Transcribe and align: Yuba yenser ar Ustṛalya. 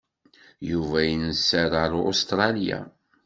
Yuba 0.71 0.99
yenser 1.07 1.71
ar 1.83 1.91
Ustṛalya. 2.09 2.79